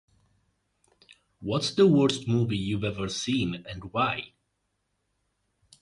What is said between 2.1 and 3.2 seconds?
movie you've ever